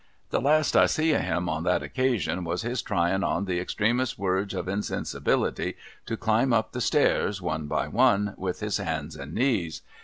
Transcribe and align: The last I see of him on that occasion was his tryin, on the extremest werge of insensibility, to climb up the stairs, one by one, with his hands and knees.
The 0.31 0.41
last 0.41 0.75
I 0.75 0.87
see 0.87 1.13
of 1.13 1.21
him 1.21 1.47
on 1.47 1.63
that 1.65 1.83
occasion 1.83 2.43
was 2.43 2.63
his 2.63 2.81
tryin, 2.81 3.23
on 3.23 3.45
the 3.45 3.59
extremest 3.59 4.17
werge 4.19 4.55
of 4.55 4.67
insensibility, 4.67 5.77
to 6.07 6.17
climb 6.17 6.53
up 6.53 6.71
the 6.71 6.81
stairs, 6.81 7.39
one 7.39 7.67
by 7.67 7.87
one, 7.87 8.33
with 8.35 8.61
his 8.61 8.77
hands 8.77 9.15
and 9.15 9.31
knees. 9.33 9.83